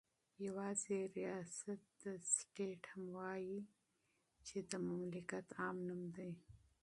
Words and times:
يوازي 0.45 0.99
رياست 1.17 1.69
ته 1.99 2.11
سټيټ 2.35 2.81
هم 2.93 3.03
وايي 3.17 3.57
چې 4.45 4.57
دا 4.61 4.67
دمملكت 4.71 5.47
عام 5.59 5.77
نوم 5.87 6.03
دى 6.15 6.31